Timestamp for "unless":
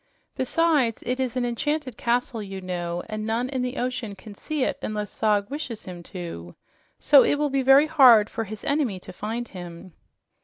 4.81-5.13